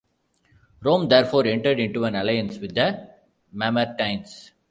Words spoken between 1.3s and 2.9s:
entered into an alliance with